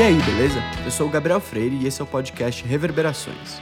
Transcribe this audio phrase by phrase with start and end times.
[0.00, 0.62] E aí, beleza?
[0.82, 3.60] Eu sou o Gabriel Freire e esse é o podcast Reverberações.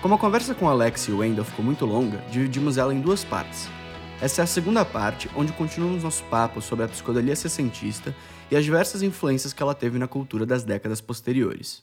[0.00, 3.24] Como a conversa com Alex e o Wendell ficou muito longa, dividimos ela em duas
[3.24, 3.68] partes.
[4.20, 8.14] Essa é a segunda parte, onde continuamos nosso papo sobre a psicodelia sessentista
[8.48, 11.82] e as diversas influências que ela teve na cultura das décadas posteriores.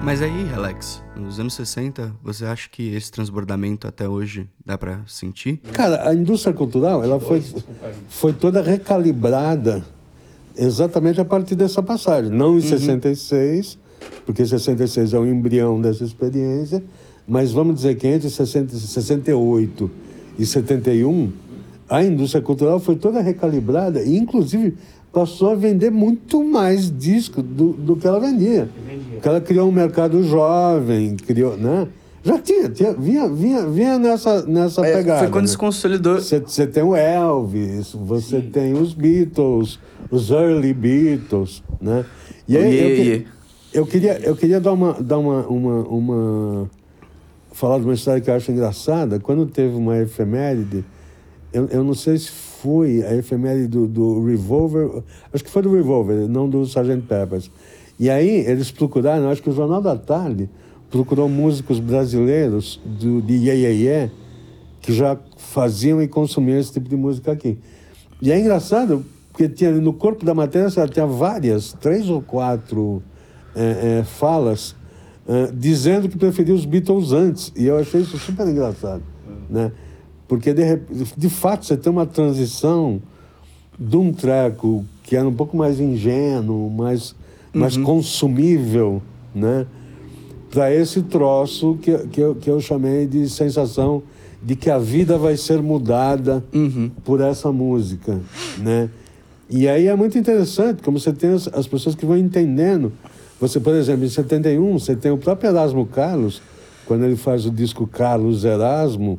[0.00, 5.00] Mas aí, Alex, nos anos 60, você acha que esse transbordamento até hoje dá para
[5.08, 5.56] sentir?
[5.72, 7.42] Cara, a indústria cultural ela foi,
[8.08, 9.84] foi toda recalibrada
[10.56, 12.30] exatamente a partir dessa passagem.
[12.30, 12.60] Não em uhum.
[12.60, 13.78] 66,
[14.24, 16.82] porque 66 é o embrião dessa experiência,
[17.26, 19.90] mas vamos dizer que entre 60, 68
[20.38, 21.32] e 71,
[21.88, 24.76] a indústria cultural foi toda recalibrada e, inclusive,
[25.12, 28.68] passou a vender muito mais disco do, do que ela vendia.
[29.12, 31.86] Porque ela criou um mercado jovem, criou, né?
[32.24, 35.20] Já tinha, tinha vinha, vinha, vinha nessa, nessa é, pegada.
[35.20, 35.50] Foi quando né?
[35.50, 36.14] se consolidou.
[36.14, 38.50] Você tem o Elvis, você Sim.
[38.50, 39.78] tem os Beatles,
[40.14, 42.04] os early Beatles, né?
[42.46, 43.30] E aí, yeah, eu, yeah.
[43.72, 46.70] eu, queria, eu queria dar uma, dar uma, uma, uma...
[47.52, 49.18] falar de uma história que eu acho engraçada.
[49.18, 50.84] Quando teve uma efeméride,
[51.52, 55.74] eu, eu não sei se foi a efeméride do, do Revolver, acho que foi do
[55.74, 57.02] Revolver, não do Sgt.
[57.08, 57.50] Peppers.
[57.98, 60.48] E aí eles procuraram, acho que o Jornal da Tarde
[60.90, 64.10] procurou músicos brasileiros do, de Ye, Ye, Ye
[64.80, 67.58] que já faziam e consumiam esse tipo de música aqui.
[68.22, 69.04] E é engraçado,
[69.34, 73.02] porque tinha, no corpo da matéria tinha várias, três ou quatro
[73.52, 74.76] é, é, falas
[75.26, 77.52] é, dizendo que preferia os Beatles antes.
[77.56, 79.02] E eu achei isso super engraçado.
[79.50, 79.72] Né?
[80.28, 80.80] Porque, de,
[81.16, 83.02] de fato, você tem uma transição
[83.76, 87.10] de um treco que era um pouco mais ingênuo, mais,
[87.52, 87.60] uhum.
[87.60, 89.02] mais consumível,
[89.34, 89.66] né?
[90.48, 94.04] Para esse troço que, que, eu, que eu chamei de sensação
[94.40, 96.88] de que a vida vai ser mudada uhum.
[97.02, 98.20] por essa música,
[98.58, 98.88] né?
[99.56, 102.92] E aí é muito interessante como você tem as, as pessoas que vão entendendo.
[103.40, 106.42] Você, por exemplo, em 71, você tem o próprio Erasmo Carlos,
[106.84, 109.16] quando ele faz o disco Carlos Erasmo,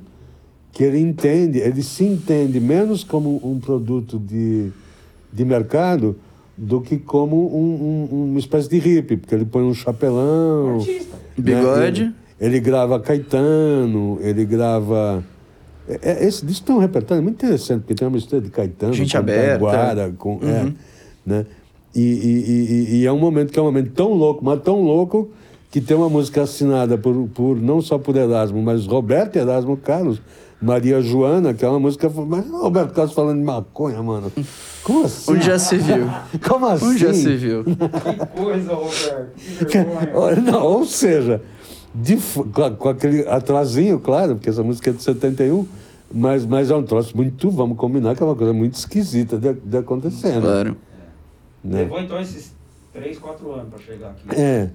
[0.73, 4.73] que ele entende, ele se entende menos como um produto de,
[5.31, 6.17] de mercado
[6.57, 10.79] do que como um, um, uma espécie de hippie, porque ele põe um chapelão.
[10.79, 11.15] Artista.
[11.15, 11.21] Né?
[11.37, 12.01] Bigode.
[12.01, 15.23] Ele, ele, grava Caetano, ele grava.
[15.87, 18.93] É, é esse disco tem um repertório muito interessante, porque tem uma mistura de Caetano,
[18.93, 19.53] Gente com aberta.
[19.53, 20.39] Taguara, com.
[20.41, 20.51] É, uhum.
[20.51, 20.73] É,
[21.25, 21.45] né?
[21.93, 24.81] E, e, e, e, é um momento que é um momento tão louco, mas tão
[24.81, 25.31] louco,
[25.71, 30.21] que tem uma música assinada por, por não só por Erasmo, mas Roberto Erasmo Carlos
[30.61, 32.09] Maria Joana, que é uma música.
[32.09, 34.31] Mas Roberto Carlos falando de maconha, mano.
[34.83, 35.31] Como assim?
[35.31, 36.09] Onde já se viu?
[36.47, 36.85] Como assim?
[36.85, 37.63] Onde já se viu?
[37.63, 39.65] Que coisa, Roberto.
[39.67, 41.41] Que Não, ou seja,
[42.01, 42.17] de,
[42.77, 45.65] com aquele atrasinho, claro, porque essa música é de 71,
[46.13, 49.53] mas, mas é um troço muito, vamos combinar, que é uma coisa muito esquisita de,
[49.53, 50.39] de acontecer.
[50.41, 50.77] Claro.
[51.63, 51.79] Né?
[51.79, 52.53] Levou então esses
[52.93, 54.39] 3, 4 anos para chegar aqui.
[54.39, 54.69] É.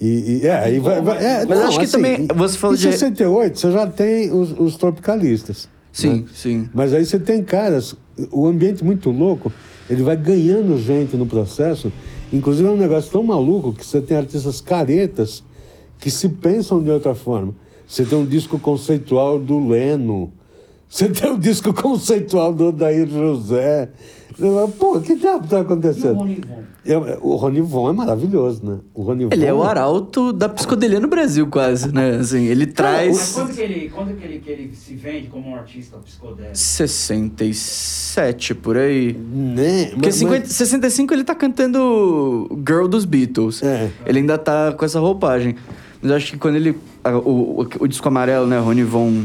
[0.00, 2.26] E, e, é, aí vai, vai é, Mas não, acho que assim, também.
[2.34, 2.82] Você falou em de.
[2.84, 5.68] 68, você já tem os, os tropicalistas.
[5.92, 6.24] Sim, né?
[6.34, 6.68] sim.
[6.74, 7.94] Mas aí você tem caras,
[8.32, 9.52] o ambiente muito louco,
[9.88, 11.92] ele vai ganhando gente no processo.
[12.32, 15.44] Inclusive é um negócio tão maluco que você tem artistas caretas
[16.02, 17.54] que se pensam de outra forma.
[17.86, 20.32] Você tem um disco conceitual do Leno,
[20.88, 23.88] você tem um disco conceitual do Odair José.
[24.78, 26.26] Pô, que diabo está acontecendo?
[27.20, 28.78] o Rony Von é maravilhoso, né?
[28.92, 32.16] O Rony ele é o arauto da psicodelia no Brasil, quase, né?
[32.16, 33.16] Assim, ele traz...
[33.16, 36.56] Mas quando que ele, quando que ele, que ele se vende como um artista psicodélico?
[36.56, 39.12] 67, por aí.
[39.12, 39.90] Né?
[39.90, 40.52] Porque mas, 50, mas...
[40.52, 43.62] 65 ele tá cantando Girl dos Beatles.
[43.62, 43.90] É.
[44.04, 45.54] Ele ainda tá com essa roupagem.
[46.02, 46.76] Mas eu acho que quando ele...
[47.24, 48.58] O, o, o disco amarelo, né?
[48.58, 49.24] Rony Von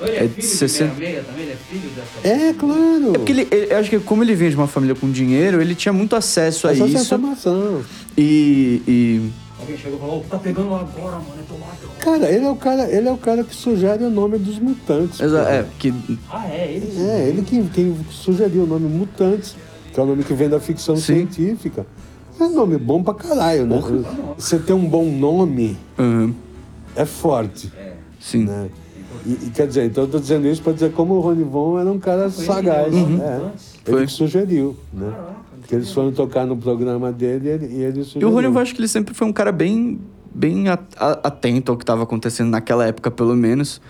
[0.00, 0.94] ele é, é filho 60...
[0.94, 1.42] de meia também?
[1.42, 2.28] Ele é filho dessa...
[2.28, 3.10] É, claro.
[3.14, 5.60] É porque ele, ele, eu acho que como ele vinha de uma família com dinheiro,
[5.60, 7.14] ele tinha muito acesso a acesso isso.
[7.14, 7.82] informação.
[8.16, 9.30] E, e...
[9.58, 11.78] Alguém chegou e falou, tá pegando agora, mano, é tomate.
[11.98, 15.18] Cara, ele é o cara, ele é o cara que sugere o nome dos mutantes.
[15.18, 15.92] Exato, é, que...
[16.30, 16.72] Ah, é?
[16.74, 17.00] Ele?
[17.00, 19.56] É, ele que, quem sugeriu o nome Mutantes,
[19.92, 21.26] que é o nome que vem da ficção Sim.
[21.26, 21.84] científica.
[22.40, 23.82] É um nome bom pra caralho, né?
[24.36, 26.32] Você ter um bom nome uhum.
[26.94, 27.72] é forte.
[27.76, 27.94] É.
[28.20, 28.44] Sim.
[28.44, 28.68] Né?
[29.26, 31.78] E, e, quer dizer, então eu estou dizendo isso para dizer como o Rony Von
[31.78, 32.94] era um cara sagaz.
[32.94, 33.20] Uhum.
[33.22, 33.50] É,
[33.86, 35.12] ele que sugeriu, né?
[35.68, 38.28] que eles foram tocar no programa dele e ele, e ele sugeriu.
[38.28, 40.00] E o Rony Von, acho que ele sempre foi um cara bem,
[40.34, 40.64] bem
[40.98, 43.80] atento ao que estava acontecendo naquela época, pelo menos.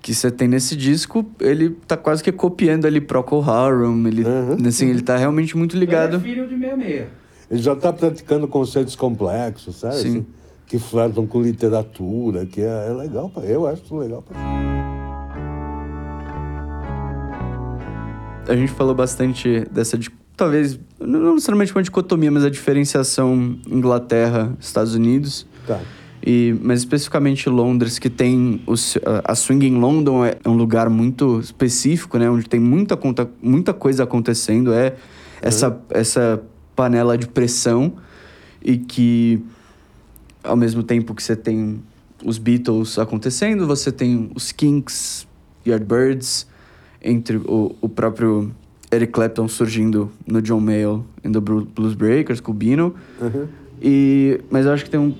[0.00, 4.56] Que você tem nesse disco, ele tá quase que copiando ali Procol Harum, ele, uhum.
[4.68, 6.18] assim, ele tá realmente muito ligado.
[6.18, 7.06] Ele é filho de 66.
[7.50, 9.96] Ele já está praticando conceitos complexos, sabe?
[9.96, 10.08] Sim.
[10.08, 10.26] Assim,
[10.66, 14.22] que flertam com literatura, que é, é legal, pra, eu acho legal.
[14.22, 14.36] Pra...
[18.48, 19.96] A gente falou bastante dessa
[20.36, 25.46] talvez, não necessariamente uma dicotomia, mas a diferenciação Inglaterra-Estados Unidos.
[25.66, 25.80] Tá.
[26.24, 31.38] E, mas especificamente Londres, que tem os, a Swing in London é um lugar muito
[31.38, 32.28] específico, né?
[32.28, 34.72] Onde tem muita, conta, muita coisa acontecendo.
[34.72, 34.94] É
[35.40, 36.42] essa, essa
[36.76, 37.94] panela de pressão
[38.62, 39.42] e que,
[40.44, 41.80] ao mesmo tempo que você tem
[42.24, 45.26] os Beatles acontecendo, você tem os Kinks,
[45.66, 46.46] Yardbirds,
[47.02, 48.52] entre o, o próprio
[48.92, 52.94] Eric Clapton surgindo no John Mayall e the Blues Breakers, com o Bino.
[53.20, 53.46] Uhum.
[53.80, 55.14] E, mas eu acho que tem um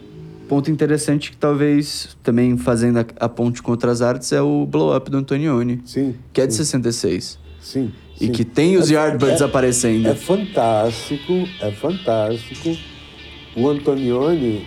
[0.49, 4.97] ponto interessante que talvez também fazendo a, a ponte com outras artes é o Blow
[4.97, 6.14] Up do Antonioni, Sim.
[6.32, 7.38] que é de sim, 66.
[7.61, 7.93] Sim.
[8.21, 10.09] E que tem os É- Yardbirds é- aparecendo.
[10.09, 12.77] É fantástico, é fantástico
[13.57, 14.67] o Antonioni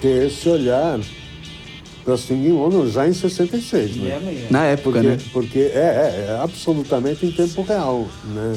[0.00, 0.98] ter esse olhar
[2.04, 4.10] para Swing in London já em 66, E né?
[4.10, 4.46] é.
[4.50, 5.18] Na época, Porque, né?
[5.32, 8.54] porque é, é, é absolutamente em tempo real, né?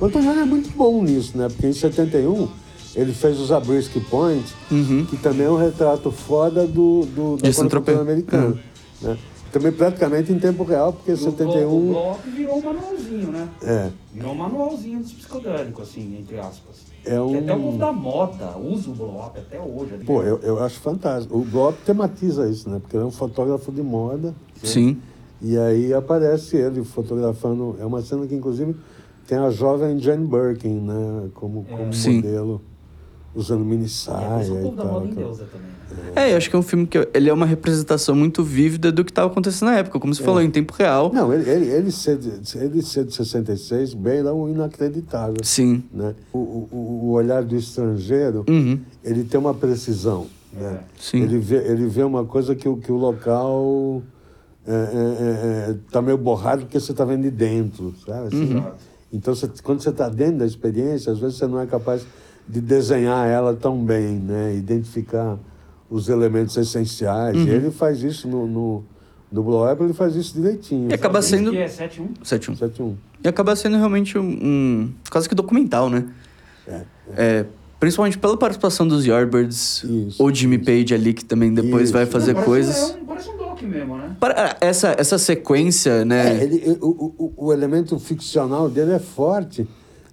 [0.00, 1.48] O Antonioni é muito bom nisso, né?
[1.48, 2.48] Porque em 71
[2.94, 5.04] ele fez os Zabriskie Point, Uhum.
[5.04, 8.58] que também é um retrato foda do, do, da americana.
[9.02, 9.16] Né?
[9.52, 11.86] Também praticamente em tempo real, porque o Blow- O 71...
[11.88, 13.48] Blow Up virou um manualzinho, né?
[13.62, 16.76] É, Virou um manualzinho dos psicodélicos, assim, entre aspas.
[17.04, 17.58] é Que até o um...
[17.58, 19.92] mundo da moda usa o Blow Up até hoje.
[19.92, 20.04] né?
[20.04, 21.38] Pô, eu, eu acho fantástico.
[21.38, 22.78] O Blob tematiza isso, né?
[22.78, 24.28] Porque ele é um fotógrafo de moda.
[24.28, 24.34] né?
[24.62, 24.98] Sim.
[25.40, 27.76] E aí aparece ele fotografando.
[27.80, 28.74] É uma cena que, inclusive,
[29.26, 31.28] tem a jovem Jane Birkin, né?
[31.34, 32.16] Como, como Sim.
[32.16, 32.60] modelo,
[33.34, 34.92] usando mini E saia o e povo da tal.
[34.92, 35.24] moda em tal.
[35.24, 35.68] deusa também.
[35.68, 36.12] né?
[36.16, 39.04] É, eu acho que é um filme que ele é uma representação muito vívida do
[39.04, 41.10] que estava acontecendo na época, como você falou, em tempo real.
[41.12, 45.36] Não, ele, ele, ele, ser de, ele ser de 66, bem, é um inacreditável.
[45.42, 45.82] Sim.
[45.92, 46.14] Né?
[46.32, 46.68] O, o,
[47.04, 48.78] o olhar do estrangeiro, Uhum.
[49.04, 50.26] ele tem uma precisão.
[50.52, 50.80] Né?
[50.98, 51.22] Sim.
[51.22, 54.02] Ele, vê, ele vê uma coisa que, o- que o local
[54.66, 58.34] está é, é, é, tá meio borrado porque você está vendo de dentro, sabe?
[58.34, 58.76] Exato.
[59.12, 62.04] Então, você- quando você está dentro da experiência, às vezes você não é capaz
[62.48, 64.54] de desenhar ela tão bem, né?
[64.56, 65.36] Identificar
[65.90, 67.36] os elementos essenciais.
[67.36, 67.46] Uhum.
[67.46, 68.84] E ele faz isso no, no,
[69.30, 70.90] no Blow Up, ele faz isso direitinho.
[70.90, 72.08] E acaba Isso sendo- que é 7-1.
[72.24, 72.56] 7-1.
[72.56, 72.94] 7-1.
[73.24, 76.04] E acaba sendo realmente um, um quase que documental, né?
[76.66, 76.82] É,
[77.16, 77.46] É,
[77.80, 81.92] principalmente pela participação dos Yardbirds, Isso, ou Jimmy Page ali, que também depois Isso.
[81.92, 82.74] vai fazer Não, coisas.
[82.76, 84.16] parece, É um, parece um doc mesmo, né?
[84.20, 86.38] Para- essa, essa sequência, né?
[86.40, 89.66] É, ele- o, o, o elemento ficcional dele é forte,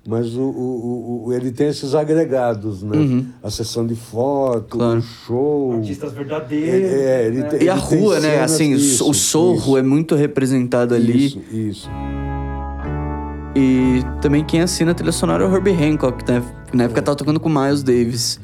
[0.08, 3.26] mas o, o, o- ele tem esses agregados, né?
[3.42, 4.80] A sessão de foto, Uhum.
[4.80, 5.00] Claro.
[5.00, 5.74] o show.
[5.74, 6.92] Artistas verdadeiros.
[6.92, 7.48] É, é, ele né?
[7.50, 8.42] tem- E a rua, né?
[8.42, 9.78] Assim, o- isso, o sorro isso.
[9.78, 11.26] é muito representado ali.
[11.26, 11.90] Isso, isso.
[13.58, 16.44] E também quem assina a trilha sonora é o Herbie Hancock, né?
[16.74, 18.40] Na época tava tocando com Miles Davis.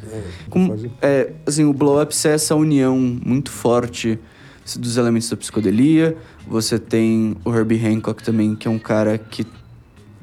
[0.49, 4.17] Com, pode- é, assim, o Blow Up é essa união muito forte
[4.79, 6.15] dos elementos da psicodelia.
[6.47, 9.45] Você tem o Herbie Hancock também, que é um cara que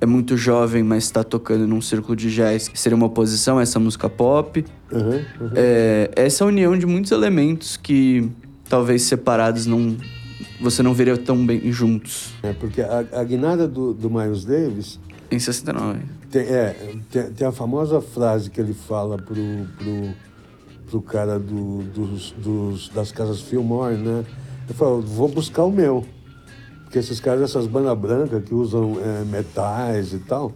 [0.00, 3.62] é muito jovem, mas está tocando num círculo de jazz, que seria uma oposição a
[3.62, 4.64] essa música pop.
[4.92, 5.00] Uhum,
[5.40, 5.50] uhum.
[5.54, 8.30] É, essa união de muitos elementos que
[8.68, 9.96] talvez separados não
[10.60, 14.98] você não veria tão bem juntos É, porque a, a guinada do, do Miles Davis
[15.30, 16.00] em 69.
[16.30, 16.74] tem, é,
[17.10, 19.34] tem, tem a famosa frase que ele fala pro,
[19.76, 20.14] pro,
[20.90, 24.24] pro cara do, dos, dos, das casas Fillmore, né?
[24.64, 26.06] Ele fala, vou buscar o meu.
[26.88, 30.52] Porque esses caras, essas bandas brancas que usam é, metais e tal,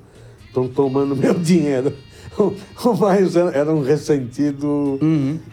[0.47, 1.93] estão tomando meu dinheiro.
[2.39, 2.55] O,
[2.95, 4.99] Miles era, era um ressentido,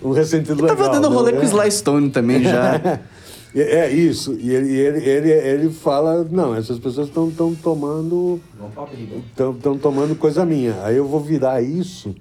[0.02, 0.78] um ressentido legal.
[0.78, 1.16] Tava dando né?
[1.18, 3.02] rolê com o Sly Stone também já.
[3.56, 4.38] É, é isso.
[4.40, 8.40] E ele, ele, ele, ele fala, não, essas pessoas estão tomando
[8.76, 9.16] pra briga.
[9.28, 10.76] estão tomando coisa minha.
[10.84, 12.14] Aí eu vou virar isso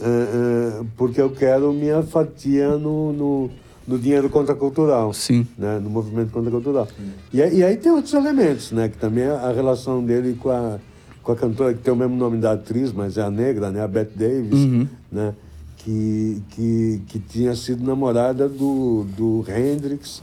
[0.00, 3.50] eh, eh, porque eu quero minha fatia no, no,
[3.90, 5.12] no dinheiro contracultural.
[5.12, 5.46] Sim.
[5.58, 5.78] Né?
[5.82, 6.86] No movimento contracultural.
[7.32, 8.88] E, aí- e aí tem outros elementos, né?
[8.88, 10.78] Que também é a relação dele com a,
[11.22, 13.82] com a cantora que tem o mesmo nome da atriz, mas é a negra, né?
[13.82, 15.34] A Bette Davis, né?
[15.78, 20.22] Que, que, que tinha sido namorada do, do Hendrix,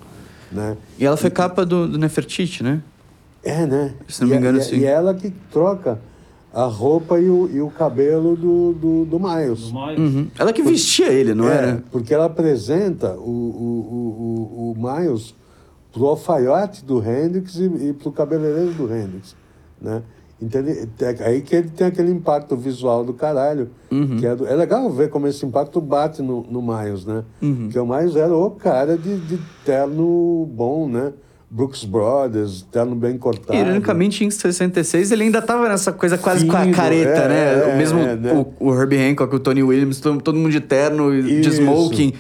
[0.52, 0.78] né?
[1.00, 2.82] E ela foi capa do, do Nefertiti, né?
[3.44, 3.94] É, né?
[4.08, 4.78] Se não me E- engano, e, sim.
[4.78, 6.00] E ela que troca
[6.54, 9.64] a roupa e o, e o cabelo do, do, do Miles.
[9.66, 10.00] Os mais.
[10.00, 10.28] Uhum.
[10.40, 11.84] Ela que vestia ele, não É, era?
[11.92, 15.36] Porque ela apresenta o, o, o, o, o Miles
[15.92, 19.36] pro alfaiate do Hendrix e, e pro cabeleireiro do Hendrix,
[19.82, 20.02] né?
[20.40, 23.72] Então, ele- é aí que ele tem aquele impacto visual do caralho.
[23.92, 24.18] Uhum.
[24.18, 27.24] Que é, do- é legal ver como esse impacto bate no, no Miles, né?
[27.42, 27.56] Uhum.
[27.64, 31.12] Porque o Miles era o cara de, de terno bom, né?
[31.50, 33.58] Brooks Brothers, terno bem cortado.
[33.58, 37.70] Ironicamente, em 66, ele ainda tava nessa coisa quase com a Fino, careta, é, né?
[37.70, 38.34] é, o mesmo é, né?
[38.34, 42.14] o, o Herbie Hancock, o Tony Williams, todo, todo mundo de terno e de smoking.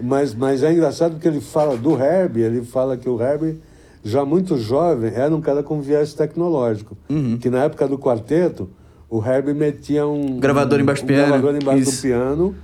[0.00, 3.58] Mas, mas é engraçado porque ele fala do Herbie, ele fala que o Herbie,
[4.04, 6.96] já muito jovem, era um cara com viés tecnológico.
[7.08, 7.38] Uhum.
[7.38, 8.68] Que na época do quarteto,
[9.08, 12.54] o Herbie metia um Gravador embaixo um do piano, gravador embaixo do piano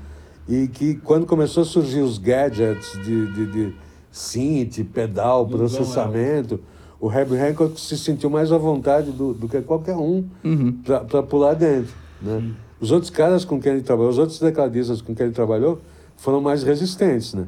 [0.48, 3.74] e que quando começou a surgir os gadgets de, de, de
[4.18, 6.60] synth, pedal, processamento,
[7.00, 10.78] o Herbie Hancock se sentiu mais à vontade do, do que qualquer um Uhum.
[11.08, 11.92] para pular dentro.
[12.22, 12.52] Né?
[12.80, 15.80] Os outros caras com quem ele trabalhou, os outros tecladistas com quem ele trabalhou,
[16.16, 17.34] foram mais resistentes.
[17.34, 17.44] Né?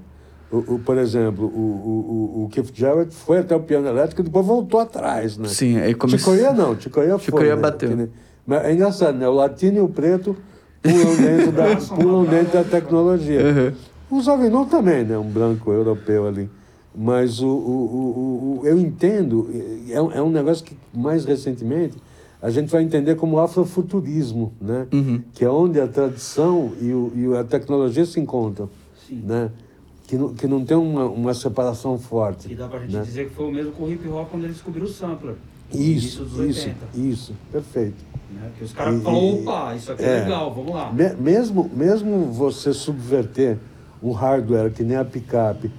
[0.51, 4.21] O, o- por exemplo, o, o, o, o Keith Jarrett foi até o piano elétrico
[4.23, 5.39] e depois voltou atrás.
[5.39, 5.47] Né?
[5.49, 6.35] Sim, aí começou.
[6.35, 7.21] Chicoia não, Chicoia foi.
[7.21, 7.63] Chicoia né?
[7.63, 8.09] bateu.
[8.45, 9.29] Mas é engraçado, né?
[9.29, 10.37] O latino e o preto
[10.83, 13.41] pulam dentro da, pulam dentro da tecnologia.
[13.41, 13.73] Uhum.
[14.11, 15.19] O Savinon também, né?
[15.19, 16.49] Um branco europeu ali.
[16.95, 19.51] Mas o, o, o, o- eu entendo,
[19.91, 21.95] é, um- é um negócio que mais recentemente
[22.41, 24.87] a gente vai entender como afrofuturismo, né?
[24.93, 25.21] Uhum.
[25.35, 28.69] Que é onde a tradição e, o, e a tecnologia se encontram,
[29.07, 29.23] Sim.
[29.27, 29.51] né?
[30.07, 32.51] Que não, que não tem uma, uma separação forte.
[32.51, 33.03] E dá pra gente né?
[33.03, 35.35] dizer que foi o mesmo com o hip hop quando ele descobriu o sampler.
[35.75, 36.77] Isso, isso, 80.
[36.95, 38.05] isso, perfeito.
[38.33, 38.51] Né?
[38.57, 40.23] Que os caras falaram, opa, isso aqui é, é.
[40.23, 40.93] legal, vamos lá.
[40.93, 43.59] Me- mesmo, mesmo você subverter
[44.03, 45.71] um hardware que nem a picape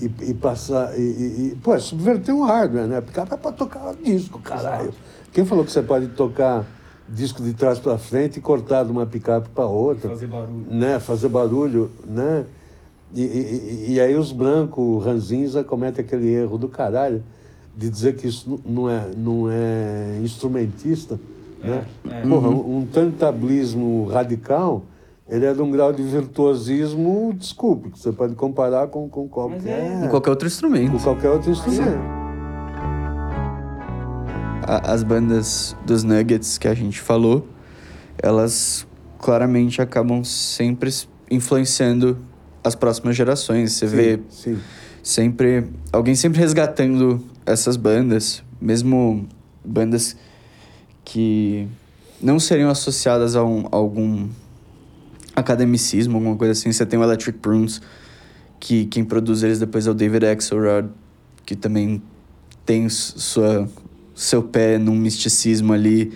[0.00, 0.98] e, e passar.
[0.98, 2.98] E, e, e- pô, é subverter um hardware, né?
[2.98, 4.92] A picape é para tocar disco, caralho.
[5.32, 6.64] Quem falou que você pode tocar
[7.08, 10.10] disco de trás para frente e cortar de uma picape para outra?
[10.10, 10.66] Fazer barulho.
[10.70, 11.00] Né?
[11.00, 12.44] Fazer barulho, né?
[13.14, 17.22] E, e, aí os brancos, ranzinza, cometem aquele erro do caralho
[17.76, 21.18] de dizer que isso não é, não é instrumentista,
[21.62, 21.84] né?
[22.10, 22.22] é.
[22.22, 24.84] Porra, um, um tantablismo radical,
[25.28, 30.04] ele é de um grau de virtuosismo, desculpe, que você pode comparar com, com qualquer,
[30.04, 30.92] Em qualquer outro instrumento.
[30.92, 31.98] com qualquer outro instrumento.
[34.66, 37.46] As bandas dos Nuggets que a gente falou,
[38.22, 38.86] elas
[39.18, 40.90] claramente acabam sempre
[41.30, 42.16] influenciando
[42.62, 43.72] as próximas gerações.
[43.72, 44.58] Você vê Sim,
[45.02, 49.26] sempre alguém sempre resgatando essas bandas, mesmo
[49.62, 50.16] bandas
[51.04, 51.68] que
[52.20, 54.28] não seriam associadas a, um- a algum
[55.34, 56.72] academicismo, alguma coisa assim.
[56.72, 57.80] Você tem o Electric Prunes,
[58.60, 60.88] que quem produz eles depois é o David Axelrod,
[61.44, 62.02] que também
[62.64, 63.68] tem sua,
[64.14, 66.12] seu pé num misticismo ali,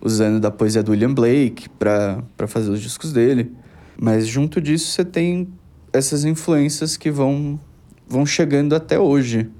[0.00, 3.52] usando da poesia do William Blake para fazer os discos dele.
[4.00, 5.48] Mas junto disso você tem
[5.92, 7.60] essas influências que vão,
[8.08, 9.50] vão chegando até hoje.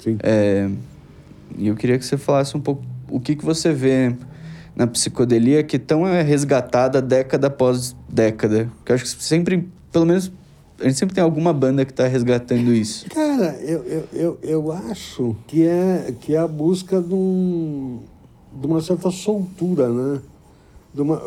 [0.00, 0.18] sim.
[0.22, 0.68] É,
[1.56, 4.14] e eu queria que você falasse um pouco o que, que você vê
[4.78, 8.70] na psicodelia que tão é resgatada década após década.
[8.84, 10.30] Que eu acho que sempre, pelo menos,
[10.78, 13.10] a gente sempre tem alguma banda que está resgatando isso.
[13.10, 17.98] Cara, eu, eu, eu, eu acho que é, que é a busca de, um,
[18.52, 20.20] de uma certa soltura, né?
[20.94, 21.20] De uma,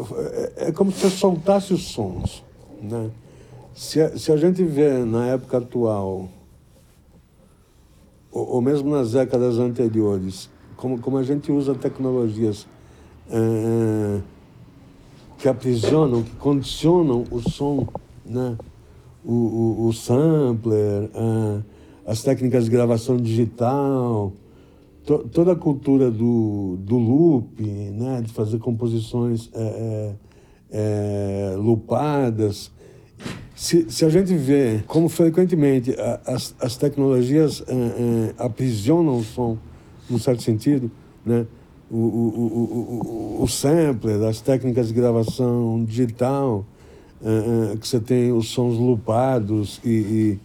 [0.55, 2.41] é, é como se você soltasse os sons,
[2.81, 3.09] né?
[3.75, 6.29] Se a, se a gente vê na época atual,
[8.31, 12.65] ou, ou mesmo nas décadas anteriores, como, como a gente usa tecnologias
[13.29, 14.19] eh,
[15.37, 17.87] que aprisionam, que condicionam o som,
[18.25, 18.57] né?
[19.23, 21.09] o, o, o sampler,
[22.05, 24.33] as técnicas de gravação digital,
[25.05, 28.21] to, toda a cultura do, do loop, né?
[28.21, 29.49] de fazer composições
[30.71, 32.71] eh, lupadas.
[33.55, 37.63] Se, se a gente vê como frequentemente as, as tecnologias
[38.37, 39.57] aprisionam o som,
[40.09, 40.91] num certo sentido,
[41.25, 41.45] né?
[41.91, 46.65] O, o, o, o, sampler, as técnicas de gravação digital,
[47.21, 50.39] eh, eh, que você tem os sons lupados e,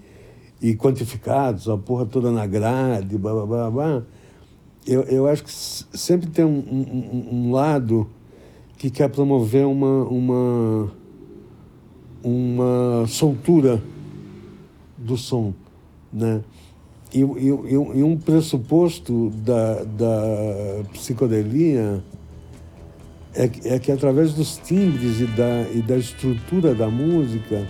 [0.60, 4.02] e, e quantificados, a porra toda na grade, blá, blá, blá, blá.
[4.84, 8.08] Eu, eu acho que sempre tem um, um- um lado
[8.76, 10.92] que quer promover uma, uma,
[12.22, 13.82] uma soltura
[14.98, 15.52] do som,
[16.12, 16.42] né?
[17.16, 17.46] E, e,
[17.98, 22.02] e um- pressuposto da, da psicodelia
[23.34, 27.66] é que, é que através dos timbres e da, e da estrutura da música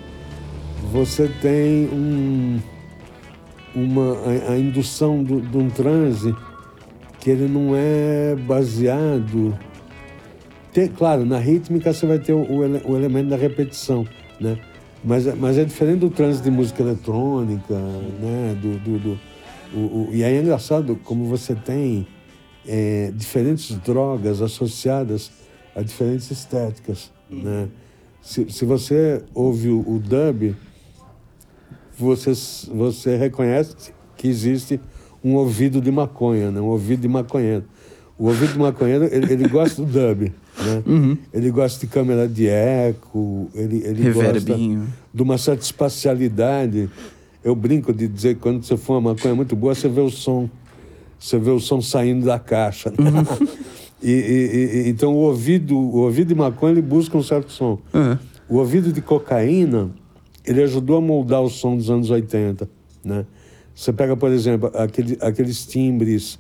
[0.93, 2.59] você tem um,
[3.73, 4.17] uma,
[4.49, 6.35] a, a indução de um transe
[7.21, 9.57] que ele não é baseado
[10.73, 12.45] tem, claro, na rítmica você vai ter o,
[12.85, 14.05] o elemento da repetição,
[14.41, 14.59] né?
[15.05, 18.57] Mas, é- mas é diferente do transe de música eletrônica, né?
[18.61, 19.36] Do, do, do-
[19.77, 22.07] o, o- e aí é engraçado como você tem
[22.67, 25.31] é, diferentes drogas associadas
[25.75, 27.69] a diferentes estéticas, né?
[28.23, 30.57] Se, se você ouve o, o dub,
[31.99, 32.33] você,
[32.75, 33.75] você reconhece
[34.17, 34.81] que existe
[35.23, 36.61] um ouvido de maconha, né?
[36.61, 37.65] Um ouvido de maconheiro.
[38.19, 40.83] O ouvido de maconheiro, ele, ele gosta do dub, né?
[41.33, 44.41] Ele gosta de câmera de eco, ele, ele gosta
[45.15, 46.89] de uma certa espacialidade.
[47.47, 50.11] Eu brinco de dizer que quando você for uma maconha muito boa, você vê o
[50.11, 50.51] som.
[51.17, 52.91] Você vê o som saindo da caixa.
[52.91, 52.97] né?
[54.03, 57.79] E, e, e, então o ouvido, o ouvido de maconha ele busca um certo som.
[57.95, 58.19] Uhum.
[58.47, 59.91] O ouvido de cocaína
[60.45, 62.69] ele ajudou a moldar o som dos anos 80,
[63.03, 63.25] né?
[63.75, 66.35] Você pega, por exemplo, aquele, aqueles timbres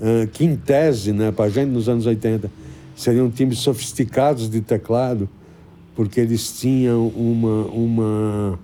[0.00, 2.50] uh, que, em tese, né, para a gente nos anos 80,
[2.96, 5.28] seriam timbres sofisticados de teclado,
[5.94, 8.58] porque eles tinham uma, uma,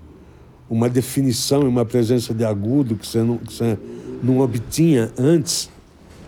[0.68, 3.78] uma definição e uma presença de agudo que você não, que você
[4.22, 5.70] não obtinha antes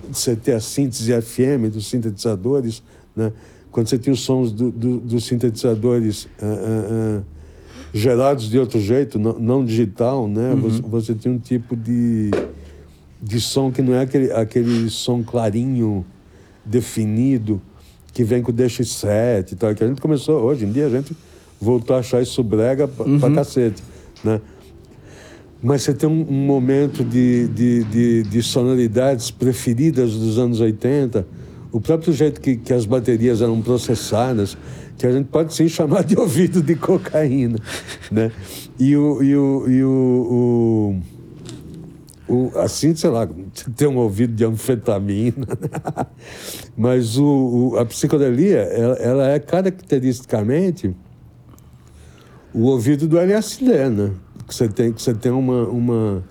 [0.08, 2.82] de você ter a síntese FM dos sintetizadores,
[3.14, 3.32] né?
[3.70, 7.24] quando você tinha os sons do, do, dos sintetizadores uh, uh, uh,
[7.92, 10.52] gerados de outro jeito, não, não digital, né?
[10.52, 10.60] Uhum.
[10.60, 12.30] Você, você tinha um tipo de,
[13.22, 16.04] de som que não é aquele, aquele som clarinho,
[16.64, 17.60] definido,
[18.12, 19.74] que vem com DX7 e tal.
[19.74, 21.16] Que a gente começou, hoje em dia, a gente
[21.60, 23.18] voltou a achar isso brega uhum.
[23.18, 23.82] pra cacete,
[24.24, 24.40] né?
[25.62, 31.26] Mas você tem um, momento de, de, de, de, sonoridades preferidas dos anos 80,
[31.70, 34.56] o próprio jeito que, que as baterias eram processadas,
[34.96, 37.58] que a gente pode sim chamar de ouvido de cocaína,
[38.10, 38.32] né?
[38.78, 41.02] E o, e o, e o,
[42.28, 43.28] o, o assim, sei lá,
[43.76, 46.06] tem um ouvido de anfetamina, né?
[46.76, 47.24] mas o,
[47.72, 50.94] o, a psicodelia, ela, ela é caracteristicamente
[52.52, 54.12] o ouvido do LSD, né?
[54.46, 56.24] Que você tem, que você tem uma, uma,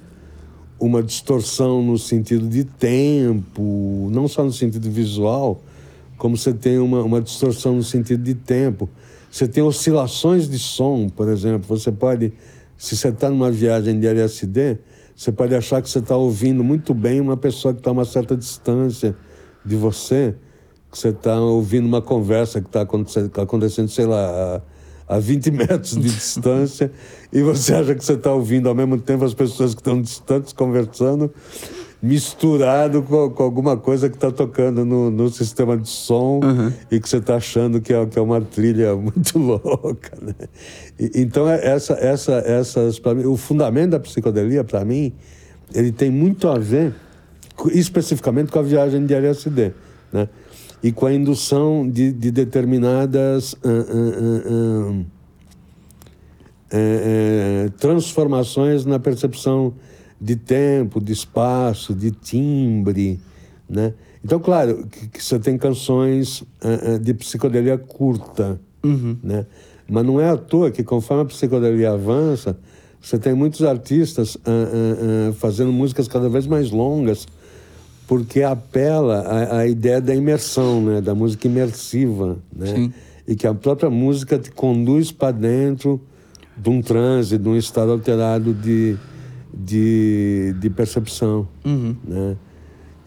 [0.79, 5.61] uma distorção no sentido de tempo, não só no sentido visual,
[6.17, 8.89] como você tem uma, uma distorção no sentido de tempo.
[9.31, 11.65] Você tem oscilações de som, por exemplo.
[11.69, 12.33] Você pode,
[12.77, 14.79] se você está numa viagem de LSD,
[15.15, 18.05] você pode achar que você está ouvindo muito bem uma pessoa que está a uma
[18.05, 19.15] certa distância
[19.65, 20.35] de você,
[20.91, 24.61] que você está ouvindo uma conversa que está acontecendo, acontecendo, sei lá, a,
[25.09, 26.91] a 20 metros de distância,
[27.33, 30.53] e você acha que você está ouvindo ao mesmo tempo as pessoas que estão distantes
[30.53, 31.33] conversando,
[32.01, 36.71] misturado com, com alguma coisa que está tocando no, no, sistema de som uhum.
[36.89, 40.15] e que você está achando que é, que é uma trilha muito louca.
[40.21, 40.35] Né?
[40.97, 45.11] E, então, é essa, essa, essas, mim, o fundamento da psicodelia, para mim,
[45.73, 46.93] ele tem muito a ver
[47.73, 49.73] especificamente com a viagem de LSD.
[50.13, 50.29] Né?
[50.81, 53.53] E com a indução de, de determinadas.
[53.53, 55.05] Uh, uh,
[56.69, 59.73] uh, transformações na percepção
[60.19, 63.19] de tempo, de espaço, de timbre,
[63.69, 63.93] né?
[64.23, 69.17] Então, claro, que, que você tem canções uh, uh, de psicodelia curta, uhum.
[69.23, 69.45] né?
[69.87, 72.57] Mas não é à toa que, conforme a psicodelia avança,
[73.01, 77.25] você tem muitos artistas uh, fazendo músicas cada vez mais longas,
[78.09, 80.99] porque apela à, à ideia da imersão, né?
[80.99, 82.65] Da música imersiva, né?
[82.65, 82.93] Sim.
[83.27, 86.01] E que a própria música te conduz para dentro
[86.57, 88.97] de um transe, de um estado alterado de
[89.53, 91.95] de, de percepção, uhum.
[92.03, 92.35] né?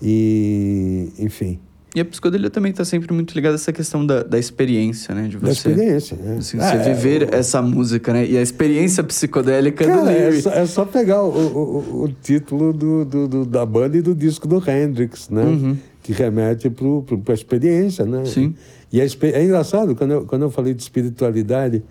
[0.01, 1.59] E, enfim.
[1.95, 5.29] E a psicodelia também está sempre muito ligada a essa questão da, da experiência, né?
[5.29, 6.37] De você, da experiência, né?
[6.39, 8.27] Assim, você é, viver é, essa música, né?
[8.27, 12.73] E a experiência psicodélica cara, do É só, é só pegar o, o, o título
[12.73, 15.45] do, do, do, da banda e do disco do Hendrix, né?
[15.45, 15.77] Uhum.
[16.03, 18.25] Que remete para a experiência, né?
[18.25, 18.55] Sim.
[18.91, 21.83] E a, é engraçado, quando eu, quando eu falei de espiritualidade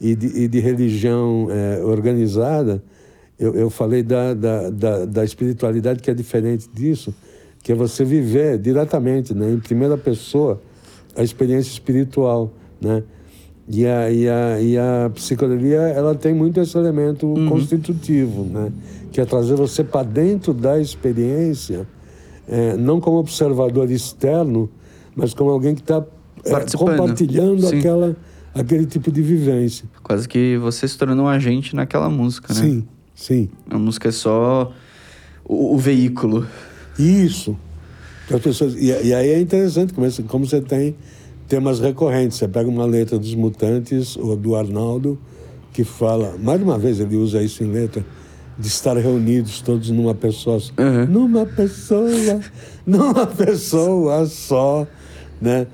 [0.00, 2.82] e de, e de religião é, organizada,
[3.38, 7.14] eu, eu falei da, da, da, da, espiritualidade que é diferente disso,
[7.68, 10.58] que é você viver diretamente, né, em primeira pessoa,
[11.14, 12.50] a experiência espiritual,
[12.80, 13.02] né?
[13.68, 17.46] E a, e a, e a psicodelia, ela tem muito esse elemento uhum.
[17.46, 18.72] constitutivo, né?
[19.12, 21.86] Que é trazer você para dentro da experiência,
[22.48, 24.70] é, não como observador externo,
[25.14, 26.02] mas como alguém que está
[26.46, 28.16] é, compartilhando aquela,
[28.54, 29.84] aquele tipo de vivência.
[30.02, 32.60] Quase que você se tornou um agente naquela música, né?
[32.62, 32.88] Sim.
[33.14, 33.50] Sim.
[33.68, 34.72] A música é só
[35.44, 36.46] o, o veículo.
[36.98, 37.56] Isso.
[38.32, 40.94] As pessoas, e, e, aí é interessante como, como você tem
[41.48, 42.38] temas recorrentes.
[42.38, 45.18] Você pega uma letra dos Mutantes ou do Arnaldo,
[45.72, 48.04] que fala, mais uma vez ele usa isso em letra,
[48.58, 50.72] de estar reunidos todos numa pessoa só.
[50.78, 51.06] Uhum.
[51.06, 52.10] Numa pessoa,
[52.84, 54.86] numa pessoa só,
[55.40, 55.66] né?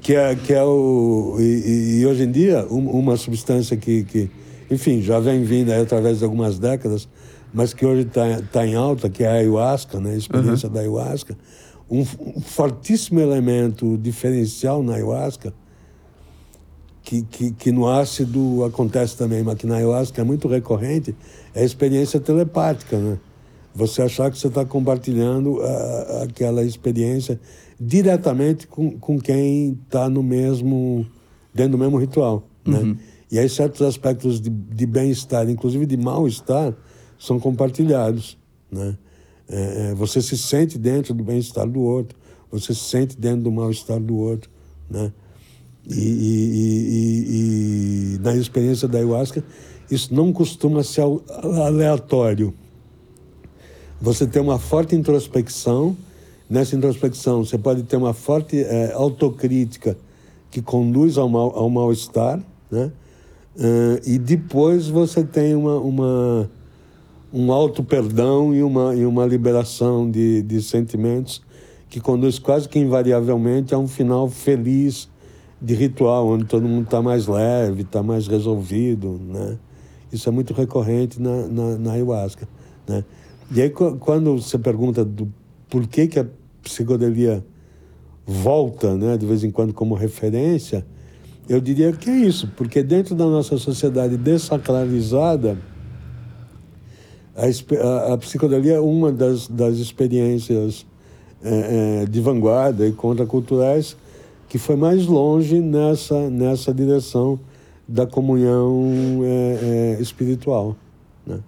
[0.00, 1.36] Que é, que é o...
[1.38, 4.30] E, e hoje em dia, um, uma substância que, que
[4.70, 7.08] enfim, já vem vindo aí através de algumas décadas,
[7.52, 10.12] mas que hoje está tá em alta, que é a ayahuasca, né?
[10.12, 10.74] a experiência uhum.
[10.74, 11.36] da ayahuasca.
[11.90, 15.52] Um, um, fortíssimo elemento diferencial na ayahuasca,
[17.02, 21.16] que, que, que, no ácido acontece também, mas que na ayahuasca é muito recorrente,
[21.54, 23.18] é a experiência telepática, né?
[23.74, 27.40] Você achar que você está compartilhando a, aquela experiência
[27.80, 31.06] diretamente com, com quem está no mesmo,
[31.54, 32.78] dentro do mesmo ritual, né?
[32.78, 32.96] Uhum.
[33.30, 36.74] E aí certos aspectos de, de bem-estar, inclusive de mal-estar,
[37.20, 38.36] são compartilhados.
[38.72, 38.96] Né?
[39.48, 42.18] É, é, você se sente dentro do bem-estar do outro.
[42.50, 44.50] você se sente dentro do mal-estar do outro,
[44.88, 45.12] né?
[45.88, 49.42] E, e, e, e, na experiência da ayahuasca,
[49.90, 51.02] isso não costuma ser
[51.64, 52.52] aleatório.
[54.00, 55.96] Você tem uma forte introspecção,
[56.48, 59.96] nessa introspecção você pode ter uma forte é, autocrítica
[60.50, 62.92] que conduz ao mal ao mal-estar, né?
[63.56, 66.50] Uh, e depois você tem uma, uma
[67.32, 71.42] um auto perdão e uma e uma liberação de, de sentimentos
[71.88, 75.08] que conduz quase que invariavelmente a um final feliz
[75.60, 79.58] de ritual onde todo mundo está mais leve, está mais resolvido, né?
[80.12, 82.48] Isso é muito recorrente na, na, na ayahuasca,
[82.88, 83.04] né?
[83.52, 85.32] E aí quando você pergunta do
[85.68, 86.26] por que que a
[86.62, 87.44] psicodelia
[88.26, 90.86] volta, né, de vez em quando como referência,
[91.48, 95.58] eu diria que é isso, porque dentro da nossa sociedade dessacralizada,
[97.46, 100.86] a, a, psicodelia é uma das, das experiências
[101.42, 103.96] é, é, de vanguarda e contraculturais
[104.48, 107.38] que foi mais longe nessa, nessa direção
[107.86, 110.76] da comunhão é, é espiritual.
[111.26, 111.38] Né?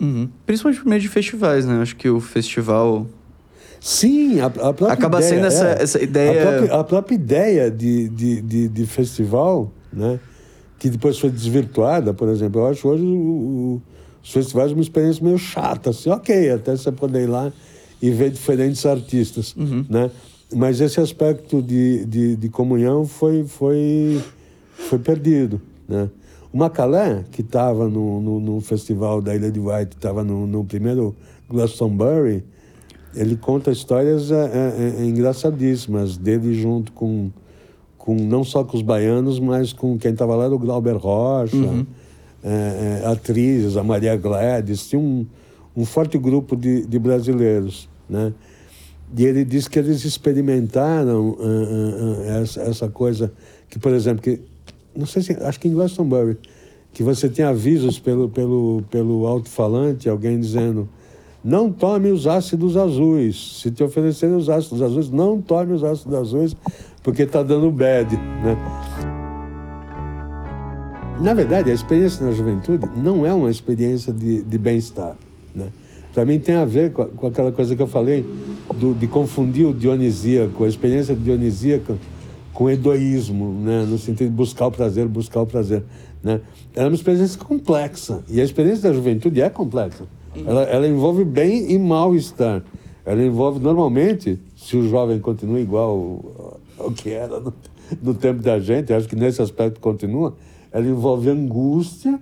[0.00, 0.28] Uhum.
[0.46, 1.80] Principalmente por meio de festivais, né?
[1.80, 3.06] Acho que o festival
[3.80, 6.30] Sim, a, a própria Acaba ideia, sendo essa, é, essa ideia...
[6.30, 10.18] A própria, a própria, ideia de, de, de, de, festival, né?
[10.78, 12.60] que depois foi desvirtuada, por exemplo.
[12.60, 13.82] Eu acho hoje o, o,
[14.28, 15.90] os festivais uma experiência meio chata.
[15.90, 17.50] Assim, ok, até você poder ir lá
[18.00, 19.56] e ver diferentes artistas.
[19.56, 19.86] Uhum.
[19.88, 20.10] Né?
[20.54, 24.22] Mas esse aspecto de, de, de comunhão foi, foi,
[24.74, 25.60] foi perdido.
[25.88, 26.10] Né?
[26.52, 30.62] O Macalé, que estava no, no, no, festival da Ilha de White, estava no, no
[30.62, 31.16] primeiro
[31.48, 32.44] Glastonbury,
[33.14, 37.30] ele conta histórias é, é, é, engraçadíssimas dele junto com,
[37.96, 41.86] com não só com os baianos, mas com quem estava lá o Glauber Rocha, uhum.
[42.42, 45.26] É, é, atrizes, a Maria Gladys, tinha um,
[45.76, 48.32] um forte grupo de, de brasileiros, né?
[49.16, 53.32] E ele disse que eles experimentaram uh, uh, uh, essa, essa coisa
[53.70, 54.40] que, por exemplo, que
[54.94, 56.36] não sei se acho que em Glastonbury
[56.92, 60.88] que você tem avisos pelo pelo pelo alto-falante, alguém dizendo
[61.42, 63.60] não tome os ácidos azuis.
[63.62, 66.56] Se te oferecerem os ácidos azuis, não tome os ácidos azuis,
[67.02, 68.14] porque está dando bad.
[68.16, 69.17] Né?
[71.20, 75.16] Na verdade, a experiência na juventude não é uma experiência de, de bem-estar.
[75.52, 75.66] Né?
[76.14, 78.24] Para mim, tem a ver com, com, aquela coisa que eu falei,
[78.76, 81.96] do, de confundir o dionisíaco, a experiência dionisíaca,
[82.52, 83.84] com egoísmo, né?
[83.84, 85.82] no sentido de buscar o prazer, buscar o prazer.
[86.22, 86.40] Né?
[86.76, 88.22] É uma experiência complexa.
[88.28, 90.04] E a experiência da juventude é complexa.
[90.46, 92.62] Ela, ela envolve bem e mal-estar.
[93.04, 97.52] Ela envolve, normalmente, se o jovem continua igual ao que era no,
[98.00, 100.36] no tempo da gente, acho que nesse aspecto continua,
[100.72, 102.18] ela envolve angústia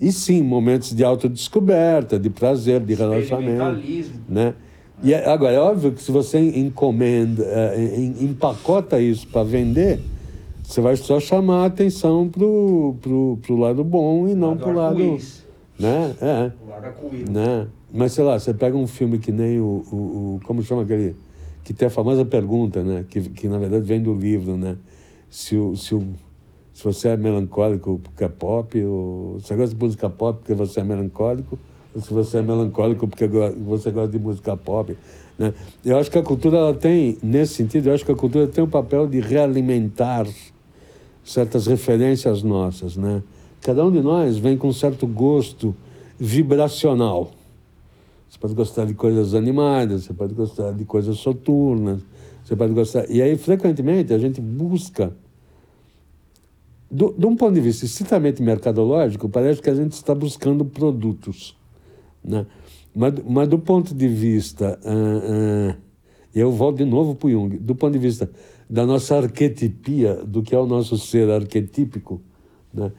[0.00, 3.80] e, sim, momentos de autodescoberta, de prazer, de relaxamento.
[4.28, 4.54] Né?
[5.02, 10.00] E é, agora, é óbvio que se você encomenda, é, empacota isso para vender,
[10.62, 15.18] você vai só chamar a atenção para o lado bom e não para o lado
[15.80, 16.14] né?
[16.20, 16.52] É.
[17.30, 17.66] Né?
[17.90, 21.16] Mas sei lá, você pega um filme que nem o, o, o, Como chama aquele.
[21.64, 23.04] Que tem a famosa pergunta, né?
[23.08, 24.76] Que, que na verdade vem do livro, né?
[25.30, 26.06] Se, o, se, o,
[26.80, 30.80] se você é melancólico porque é pop, ou você gosta de música pop porque você
[30.80, 31.58] é melancólico,
[31.94, 34.96] ou se você é melancólico porque você gosta de música pop.
[35.38, 35.52] Né?
[35.84, 38.64] Eu acho que a cultura ela tem, nesse sentido, eu acho que a cultura tem
[38.64, 40.26] o papel de realimentar
[41.22, 43.22] certas referências nossas, né?
[43.60, 45.76] Cada um de nós vem com um certo gosto
[46.18, 47.30] vibracional.
[48.26, 52.00] Você pode gostar de coisas animadas, você pode gostar de coisas soturnas,
[52.42, 53.04] você pode gostar.
[53.10, 55.12] E aí, frequentemente, a gente busca.
[56.90, 61.56] Do, de um ponto de vista estritamente mercadológico, parece que a gente está buscando produtos.
[62.22, 62.46] Né?
[62.94, 64.78] Mas, mas do ponto de vista.
[64.84, 65.90] Uh, uh,
[66.34, 67.58] eu volto de novo para o Jung.
[67.58, 68.30] Do ponto de vista
[68.68, 72.20] da nossa arquetipia, do que é o nosso ser arquetípico,
[72.72, 72.92] né?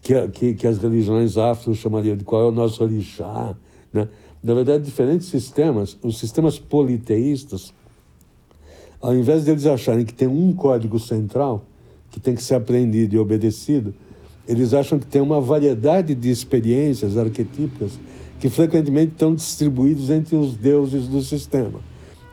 [0.00, 3.54] que, que, que as religiões afro chamariam de qual é o nosso orixá.
[3.92, 4.08] Né?
[4.42, 7.74] Na verdade, diferentes sistemas, os sistemas politeístas,
[9.00, 11.66] ao invés deles acharem que tem um código central
[12.10, 13.94] que tem que ser aprendido e obedecido,
[14.46, 17.98] eles acham que tem uma variedade de experiências arquetípicas
[18.40, 21.80] que frequentemente estão distribuídos entre os deuses do sistema.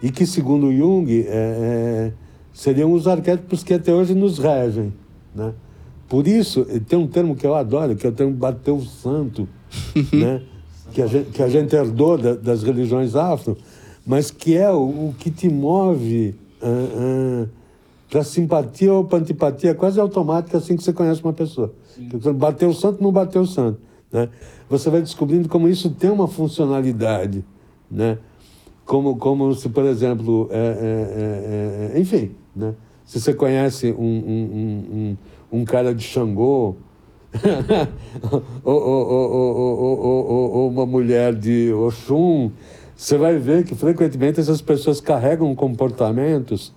[0.02, 2.12] E que, segundo Jung, é, é,
[2.54, 4.94] seriam os arquétipos que até hoje nos regem.
[5.34, 5.54] Né?
[6.08, 9.48] Por isso, tem um termo que eu adoro, que é o termo bateu santo,
[10.14, 10.42] né?
[10.94, 13.58] que, a gente, que a gente herdou da, das religiões afro,
[14.06, 17.50] mas que é o, o que te move uh, uh,
[18.10, 21.74] para simpatia ou para antipatia quase automática assim que você conhece uma pessoa.
[22.36, 23.80] Bateu o santo, não bateu o santo.
[24.12, 24.30] Né?
[24.70, 27.44] Você vai descobrindo como isso tem uma funcionalidade.
[27.90, 28.18] Né?
[28.86, 32.76] como, como se, por exemplo, é, é, é, enfim, né?
[33.04, 35.18] se você conhece um, um,
[35.52, 36.76] um, um cara de Xangô,
[38.64, 42.52] ou, ou, ou, uma mulher de Oxum,
[42.96, 46.72] você vai ver que frequentemente essas pessoas carregam comportamentos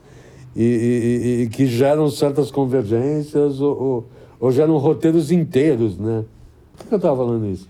[0.58, 4.08] e, e, e que geram certas convergências ou,
[4.40, 6.24] ou, geram roteiros inteiros, né?
[6.76, 7.68] Por que eu estava falando isso?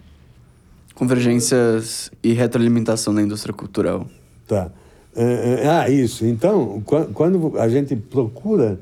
[0.94, 4.06] Convergências e retroalimentação da indústria cultural.
[4.46, 4.70] Tá.
[5.14, 6.24] É, é, ah, isso.
[6.24, 8.80] Então, quando a gente procura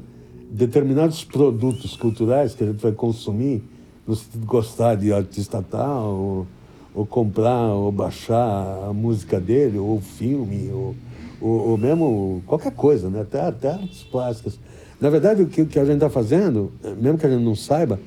[0.50, 3.62] determinados produtos culturais que a gente vai consumir,
[4.06, 6.46] no sentido de gostar de artista tal, ou,
[6.94, 10.94] ou comprar ou baixar a música dele, ou o filme, ou,
[11.40, 13.20] ou, mesmo qualquer coisa, né?
[13.20, 14.58] até, até artes plásticas.
[15.00, 17.54] Na verdade, o que, o que a gente está fazendo, mesmo que a gente não
[17.54, 18.00] saiba,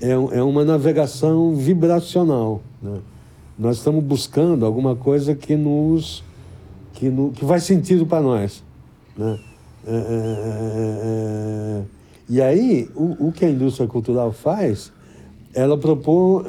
[0.00, 2.60] é, é uma navegação vibracional.
[2.82, 2.98] Né?
[3.58, 6.22] Nós estamos buscando alguma coisa que nos
[6.94, 8.62] que, no, que faz sentido para nós.
[9.16, 9.38] Né?
[9.86, 11.82] É é, é, é, é,
[12.26, 14.90] e aí, o, o, que a indústria cultural faz,
[15.52, 16.42] ela propõe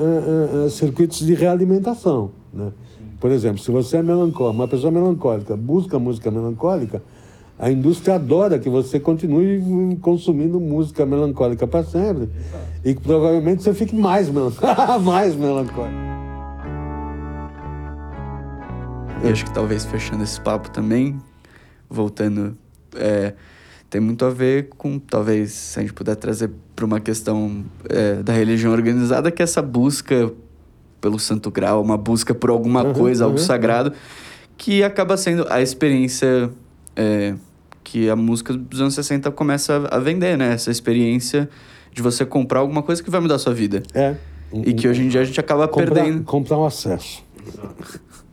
[0.66, 2.32] é, circuitos de realimentação.
[2.54, 2.72] Né?
[3.26, 7.02] Por exemplo, se você é melancólico, uma pessoa melancólica busca música melancólica,
[7.58, 12.30] a indústria adora que você continue consumindo música melancólica para sempre
[12.84, 15.00] e que provavelmente você fique mais melancólico.
[15.02, 15.98] mais melancólico.
[19.24, 21.18] E acho que talvez fechando esse papo também,
[21.90, 22.56] voltando,
[22.96, 23.34] é,
[23.90, 28.22] tem muito a ver com, talvez, se a gente puder trazer para uma questão é,
[28.22, 30.32] da religião organizada, que é essa busca
[31.06, 33.94] pelo santo grau, uma busca por alguma uhum, coisa, algo uhum, sagrado,
[34.58, 36.50] que acaba sendo a experiência
[36.96, 37.36] é,
[37.84, 40.54] que a música dos anos 60 começa a vender, né?
[40.54, 41.48] Essa experiência
[41.94, 43.84] de você comprar alguma coisa que vai mudar a sua vida.
[43.94, 44.16] É.
[44.52, 46.24] E que hoje em dia a gente acaba comprar, perdendo.
[46.24, 47.24] Comprar um acesso.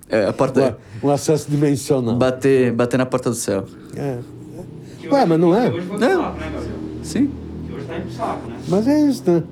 [0.08, 0.78] É, a porta.
[1.02, 2.16] Um, acesso dimensional.
[2.16, 3.66] Bater, bater na porta do céu.
[3.94, 4.18] É.
[5.10, 5.68] Ué, mas não é?
[5.68, 6.14] hoje foi é.
[6.14, 6.78] Saco, né, Gabriel?
[7.02, 7.30] Sim.
[7.66, 8.56] Que hoje tá indo pro saco, né?
[8.66, 9.42] Mas é isso, né?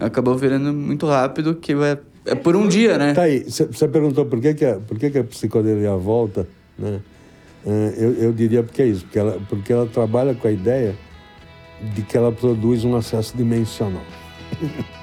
[0.00, 3.14] Acabou virando muito rápido, que é, é por um dia, né?
[3.14, 6.46] Tá aí, você perguntou por que, que, a, por que, que a psicodelia volta,
[6.78, 7.00] né?
[7.66, 10.94] É, eu, eu diria porque é isso, porque ela, porque ela trabalha com a ideia
[11.94, 14.04] de que ela produz um acesso dimensional.